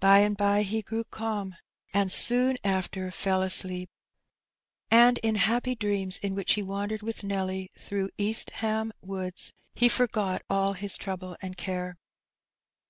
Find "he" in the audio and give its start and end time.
0.64-0.82, 6.52-6.62, 9.74-9.88